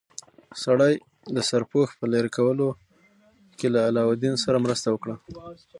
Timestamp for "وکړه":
4.91-5.15